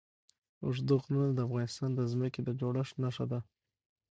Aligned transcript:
اوږده 0.63 0.95
غرونه 1.03 1.29
د 1.33 1.39
افغانستان 1.47 1.89
د 1.95 2.01
ځمکې 2.11 2.41
د 2.43 2.49
جوړښت 2.59 2.95
نښه 3.03 3.25
ده. 3.31 3.39